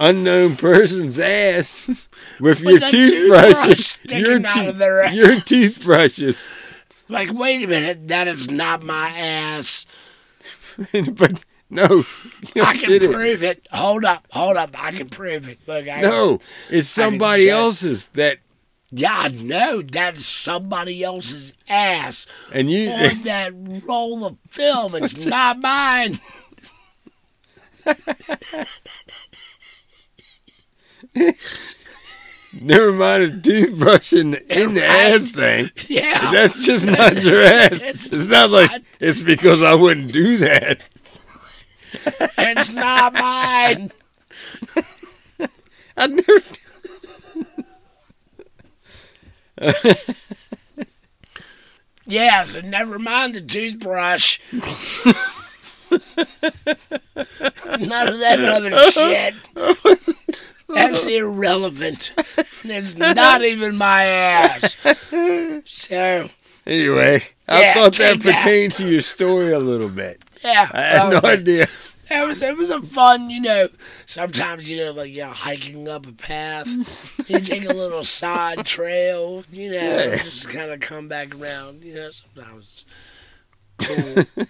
[0.00, 2.08] unknown person's ass
[2.40, 5.14] with, your a toothbrushes, toothbrush sticking your, out of their ass.
[5.14, 6.50] your toothbrushes.
[7.08, 9.86] Like, wait a minute, that is not my ass.
[11.12, 12.04] but no,
[12.56, 13.12] I can get it.
[13.12, 13.66] prove it.
[13.72, 15.58] Hold up, hold up, I can prove it.
[15.66, 18.38] Look, I No, it's somebody else's that,
[18.90, 22.88] Yeah, I know that's somebody else's ass and you.
[22.90, 23.52] on that
[23.86, 24.94] roll of film.
[24.96, 26.20] It's not mine.
[32.60, 35.70] Never mind a toothbrush in, in the ass thing.
[35.88, 37.80] Yeah, That's just not your ass.
[37.82, 38.82] It's It's not like not.
[38.98, 40.88] it's because I wouldn't do that.
[42.38, 43.92] it's not mine.
[45.96, 46.40] I never.
[52.06, 54.40] Yeah, so never mind the toothbrush.
[54.52, 54.64] None
[58.08, 59.34] of that other shit.
[60.74, 62.12] That's irrelevant.
[62.64, 64.76] That's not even my ass.
[65.64, 66.28] So,
[66.66, 68.42] Anyway, I thought that take that.
[68.42, 70.22] pertained to your story a little bit.
[70.44, 70.68] yeah.
[70.72, 71.66] I had no idea.
[72.12, 73.68] It was it was a fun, you know.
[74.04, 76.66] Sometimes you know, like you're hiking up a path,
[77.30, 80.16] you take a little side trail, you know, Yeah.
[80.16, 81.82] just kind of come back around.
[81.84, 82.84] You know, sometimes
[83.78, 84.24] cool.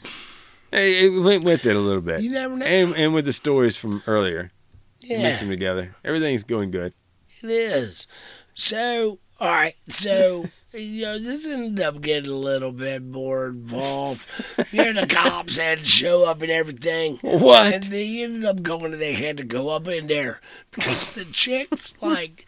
[0.72, 2.22] Hey, it went with it a little bit.
[2.22, 2.64] you never know.
[2.64, 4.52] And, and with the stories from earlier,
[5.00, 5.94] yeah, mix them together.
[6.04, 6.94] Everything's going good.
[7.42, 8.06] it is.
[8.54, 10.46] So, all right, so.
[10.72, 14.24] You know, this ended up getting a little bit more involved.
[14.70, 17.18] Here the cops had to show up and everything.
[17.22, 17.74] What?
[17.74, 21.92] And they ended up going, they had to go up in there because the chick's
[22.00, 22.46] like,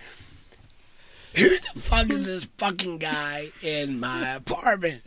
[1.34, 5.02] who the fuck is this fucking guy in my apartment?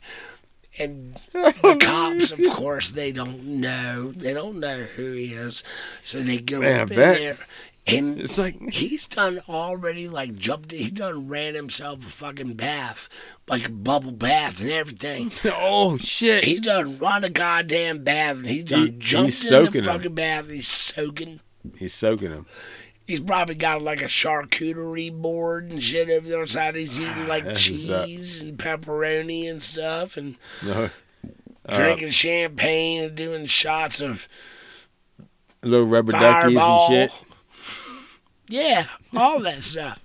[0.77, 4.11] And the cops, of course, they don't know.
[4.11, 5.63] They don't know who he is.
[6.03, 7.37] So they go Man, up in there.
[7.87, 13.07] And It's like he's done already, like, jumped, he done ran himself a fucking bath,
[13.47, 15.31] like a bubble bath and everything.
[15.45, 16.43] oh shit.
[16.45, 20.49] He done run a goddamn bath and he's done He- jumped in the fucking bath.
[20.49, 21.41] He's soaking.
[21.77, 22.45] He's soaking them.
[23.05, 26.75] He's probably got like a charcuterie board and shit over there side.
[26.75, 30.89] He's eating like That's cheese and pepperoni and stuff and No,
[31.67, 34.27] Uh, drinking champagne and doing shots of
[35.61, 37.19] little rubber duckies and shit.
[38.47, 39.99] Yeah, all that stuff.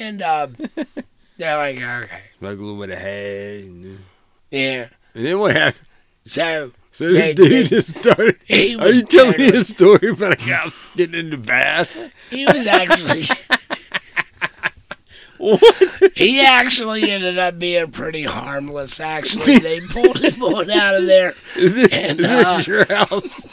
[0.00, 0.48] And uh,
[1.36, 3.62] they're like, okay, Like a little bit of hay.
[3.66, 3.98] And,
[4.50, 4.88] yeah.
[5.14, 5.86] and then what happened?
[6.24, 8.36] So So this They- dude they- just started.
[8.46, 11.90] he Are you telling me totally- a story about a guy getting in the bath?
[12.30, 13.24] he was actually
[15.38, 15.60] What?
[16.14, 19.00] he actually ended up being pretty harmless.
[19.00, 21.34] Actually, they pulled him on out of there.
[21.56, 23.46] Is this, And, is uh, this your house?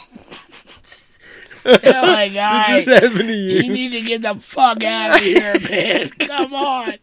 [1.64, 2.70] oh my god!
[2.70, 3.72] all Did right, this happen to you you?
[3.72, 6.08] need to get the fuck out of here, man.
[6.10, 6.94] Come on.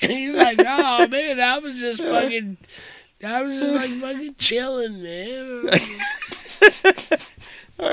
[0.00, 2.56] And he's like, oh man, I was just fucking,
[3.24, 5.70] I was just like fucking chilling, man.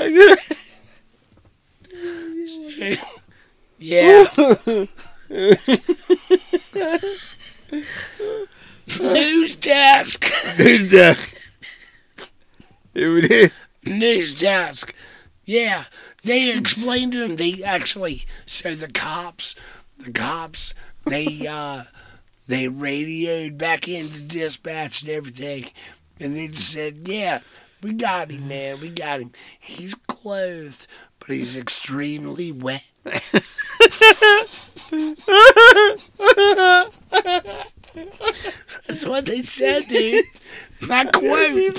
[3.78, 4.24] yeah.
[9.00, 10.24] News desk.
[10.56, 11.34] Who's that?
[12.94, 13.52] It would hit.
[13.84, 14.94] News desk.
[15.44, 15.84] Yeah,
[16.24, 17.36] they explained to him.
[17.36, 19.54] They actually, so the cops,
[19.98, 20.74] the cops,
[21.06, 21.84] they uh,
[22.50, 25.66] They radioed back into dispatch and everything,
[26.18, 27.42] and they just said, "Yeah,
[27.80, 28.80] we got him, man.
[28.80, 29.30] We got him.
[29.60, 30.88] He's clothed,
[31.20, 32.90] but he's extremely wet."
[38.88, 40.24] That's what they said, dude.
[40.80, 41.78] My quote.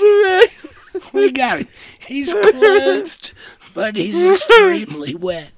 [1.12, 1.68] We got him.
[2.00, 3.34] He's clothed,
[3.74, 5.52] but he's extremely wet.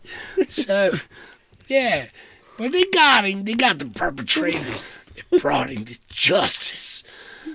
[0.49, 0.99] So,
[1.69, 2.07] yeah.
[2.59, 3.45] But they got him.
[3.45, 4.75] They got the perpetrator.
[5.41, 7.03] Brought him to justice.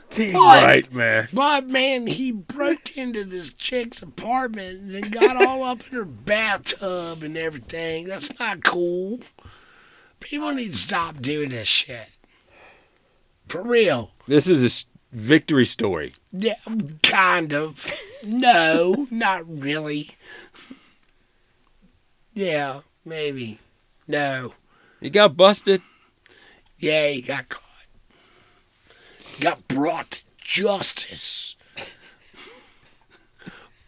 [0.09, 1.27] But, Right, man.
[1.33, 6.05] but man, he broke into this chick's apartment and then got all up in her
[6.05, 8.05] bathtub and everything.
[8.05, 9.19] That's not cool.
[10.19, 12.07] People need to stop doing this shit.
[13.47, 14.11] For real.
[14.27, 16.13] This is a s- victory story.
[16.31, 16.55] Yeah,
[17.03, 17.91] kind of.
[18.23, 20.11] No, not really.
[22.33, 23.59] Yeah, maybe.
[24.07, 24.53] No.
[25.01, 25.81] He got busted.
[26.79, 27.63] Yeah, he got caught.
[29.39, 31.55] Got brought to justice.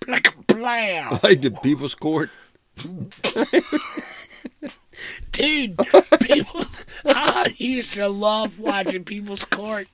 [0.08, 1.20] Like a blam.
[1.24, 2.30] Like the people's court.
[5.32, 5.78] Dude,
[6.20, 6.66] people,
[7.06, 9.88] I used to love watching People's Court.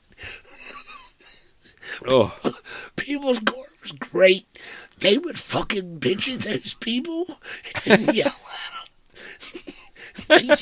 [2.07, 2.37] Oh,
[2.95, 4.45] People's Court was great.
[4.99, 7.39] They would fucking bitch at those people
[7.85, 8.35] and yell
[10.29, 10.57] at them.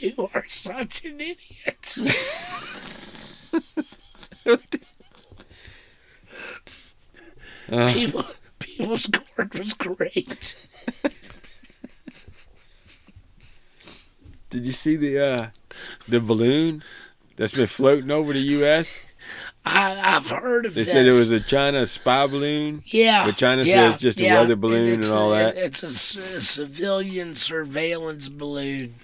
[0.00, 1.96] You are such an idiot.
[7.70, 7.92] Uh.
[7.92, 8.24] People,
[8.58, 10.56] People's Court was great.
[14.50, 15.46] did you see the uh,
[16.08, 16.82] the balloon
[17.36, 19.12] that's been floating over the U.S.?
[19.66, 20.74] I, I've heard of it.
[20.76, 20.92] They this.
[20.92, 22.82] said it was a China spy balloon.
[22.86, 23.26] Yeah.
[23.26, 25.56] But China yeah, says it's just a weather balloon It's and all a- that.
[25.58, 25.86] It's a,
[26.36, 28.94] a civilian surveillance balloon,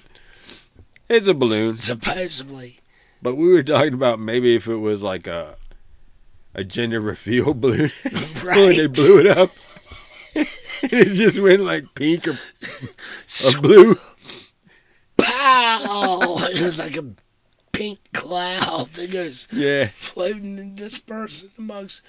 [1.09, 1.77] It's a balloon.
[1.77, 2.81] supposedly.
[3.23, 5.57] But we were talking about maybe if it was like a
[6.55, 7.91] a gender reveal balloon
[8.43, 9.51] when they blew it up.
[10.35, 12.39] it just went like pink or,
[13.47, 13.97] or blue.
[15.17, 16.39] Pow!
[16.51, 17.05] it was like a
[17.73, 22.03] pink cloud that goes Yeah, floating and dispersing amongst.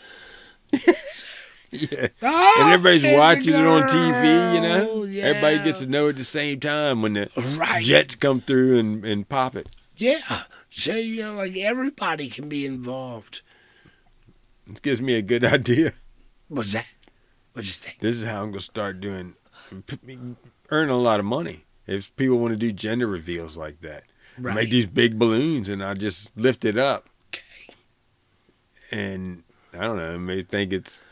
[1.76, 2.08] Yeah.
[2.22, 5.04] Oh, And everybody's watching it on TV, you know?
[5.04, 5.24] Yeah.
[5.26, 7.84] Everybody gets to know at the same time when the Right.
[7.84, 9.68] jets come through and, and pop it.
[9.98, 10.44] Yeah.
[10.70, 13.42] So, you know, like everybody can be involved.
[14.68, 15.94] This gives me a good idea.
[16.48, 16.86] What's that?
[17.54, 18.00] What'd you think?
[18.00, 19.36] This is how I'm going to start doing,
[20.70, 21.64] earn a lot of money.
[21.88, 24.04] If people want to do gender reveals like that,
[24.38, 24.54] Right.
[24.56, 27.10] make these big balloons and I just lift it up.
[27.30, 27.74] Okay.
[28.92, 31.04] And I don't know, may think it's,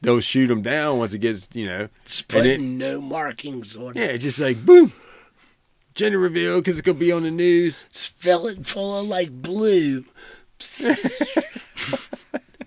[0.00, 4.02] they'll shoot them down once it gets, you know, Just putting no markings on yeah,
[4.02, 4.10] it.
[4.10, 4.92] Yeah, just like boom,
[5.94, 7.84] gender reveal because it's going to be on the news.
[7.92, 10.04] Just fill it full of like blue.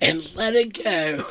[0.03, 1.25] and let it go.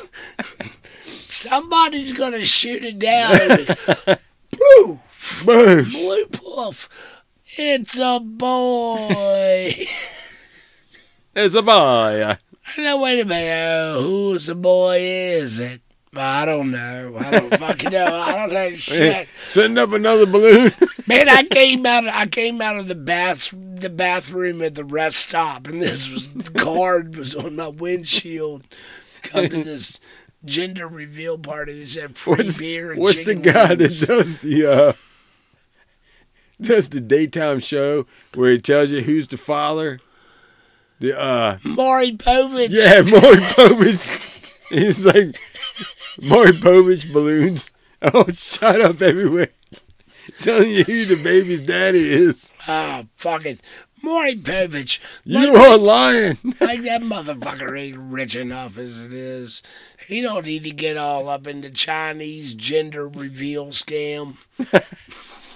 [1.05, 3.37] Somebody's gonna shoot it down.
[4.51, 4.99] blue,
[5.45, 5.89] Boom.
[5.89, 6.89] blue puff.
[7.55, 9.87] It's a boy.
[11.35, 12.37] It's a boy.
[12.77, 14.01] now wait a minute.
[14.01, 14.97] Who's the boy?
[14.99, 15.82] Is it?
[16.15, 17.15] I don't know.
[17.17, 18.05] I don't fucking know.
[18.05, 19.27] I don't know shit.
[19.45, 20.71] Send up another balloon.
[21.07, 22.07] Man, I came out.
[22.07, 26.27] I came out of the bath, the bathroom at the rest stop, and this was
[26.55, 28.63] card was on my windshield.
[29.23, 29.99] Come to this
[30.45, 31.79] gender reveal party.
[31.79, 34.93] They said free What's, beer and what's the guy that does the uh
[36.61, 38.05] does the daytime show
[38.35, 39.99] where he tells you who's the father?
[40.99, 42.69] The uh Maury Povich.
[42.69, 44.29] yeah, Maury Povich.
[44.69, 45.35] He's like
[46.21, 47.69] Maury Povich balloons.
[48.05, 49.47] Oh, shut up everywhere.
[50.39, 52.51] Telling you who the baby's daddy is.
[52.67, 53.59] Ah, oh, fucking
[54.01, 54.99] Maury Povich.
[55.23, 56.37] You are lying.
[56.59, 59.63] Like that motherfucker ain't rich enough as it is.
[60.05, 64.35] He don't need to get all up in the Chinese gender reveal scam.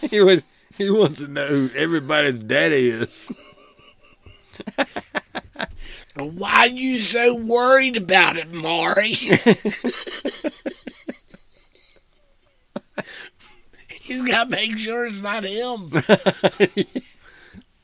[0.10, 0.42] He was
[0.78, 3.30] he wants to know who everybody's daddy is.
[6.16, 9.14] Why you so worried about it, Maury?
[14.02, 15.92] He's got to make sure it's not him.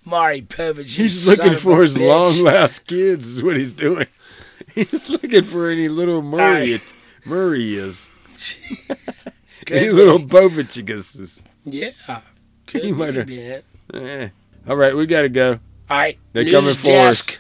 [0.06, 0.96] Maury Povich.
[0.96, 2.08] He's looking for his bitch.
[2.08, 4.08] long lost kids, is what he's doing.
[4.74, 6.82] He's looking for any little Murray.
[7.26, 8.10] Murray is.
[9.70, 11.44] any little Bovichigas.
[11.66, 11.92] Yeah.
[12.70, 13.30] He Could might have-.
[13.94, 14.30] Eh.
[14.68, 15.60] All right, we got to go.
[15.90, 16.18] All right.
[16.34, 17.40] They're news coming for desk.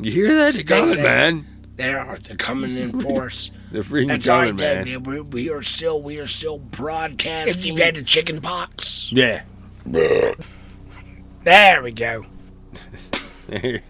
[0.00, 0.54] You hear that?
[0.54, 1.46] They're coming, say- man.
[1.76, 2.16] They are.
[2.18, 3.50] They're coming in force.
[3.72, 4.84] They're freaking That's coming, right, man.
[4.84, 5.02] man.
[5.04, 7.58] We, we are still we are still broadcasting.
[7.60, 9.42] If you've had the chicken pox, Yeah.
[11.44, 12.26] There we go.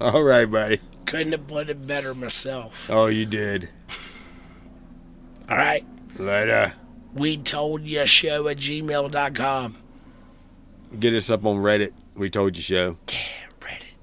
[0.00, 0.80] All right, buddy.
[1.04, 2.86] Couldn't have put it better myself.
[2.88, 3.68] Oh, you did.
[5.50, 5.84] All right.
[6.18, 6.72] Later.
[7.12, 9.76] We told you show at gmail.com.
[10.98, 11.92] Get us up on Reddit.
[12.14, 12.96] We told you show.
[13.08, 13.14] Yeah,
[13.60, 13.94] Reddit.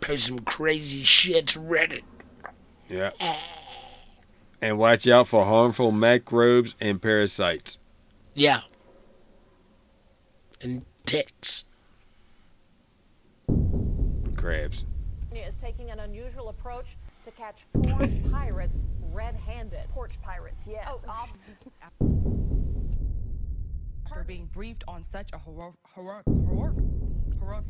[0.00, 2.02] Post some crazy shits, Reddit.
[2.88, 3.10] Yeah.
[3.20, 3.38] Ah.
[4.60, 7.78] And watch out for harmful microbes and parasites.
[8.34, 8.60] Yeah.
[10.60, 11.64] And ticks.
[14.36, 14.84] Crabs.
[15.34, 19.88] is taking an unusual approach to catch porn pirates red-handed.
[19.90, 20.88] Porch pirates, yes.
[21.08, 21.28] Oh,
[24.24, 26.74] Off- being briefed on such a horror, horror, horror,
[27.38, 27.64] horror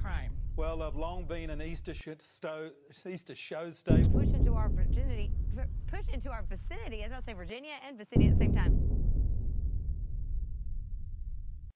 [0.00, 0.32] crime.
[0.56, 2.70] Well, I've long been an Easter, shit sto-
[3.08, 4.10] Easter show staple.
[4.20, 5.30] Push into our virginity,
[5.86, 6.98] push into our vicinity.
[6.98, 9.01] I was about to say Virginia and vicinity at the same time.